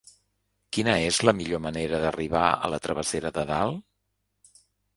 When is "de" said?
3.39-3.47